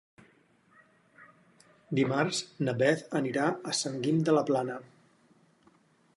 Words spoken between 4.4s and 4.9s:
Plana.